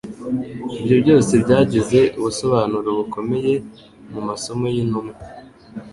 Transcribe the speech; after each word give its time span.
ibyo 0.79 0.95
byose 1.03 1.31
byagize 1.43 1.99
ubusobanuro 2.17 2.89
bukomeye 2.99 3.53
mu 4.11 4.19
maso 4.27 4.49
y'intumwa. 4.73 5.13